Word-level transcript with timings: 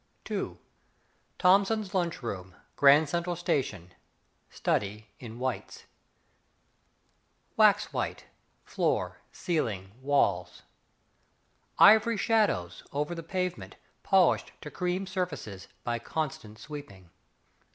II 0.31 0.57
Thompson's 1.37 1.93
Lunch 1.93 2.23
Room 2.23 2.55
Grand 2.75 3.07
Central 3.07 3.35
Station 3.35 3.93
Study 4.49 5.09
in 5.19 5.37
Whites 5.37 5.85
Wax 7.55 7.93
white 7.93 8.25
Floor, 8.65 9.19
ceiling, 9.31 9.91
walls. 10.01 10.63
Ivory 11.77 12.17
shadows 12.17 12.81
Over 12.91 13.13
the 13.13 13.21
pavement 13.21 13.75
Polished 14.01 14.51
to 14.61 14.71
cream 14.71 15.05
surfaces 15.05 15.67
By 15.83 15.99
constant 15.99 16.57
sweeping. 16.57 17.11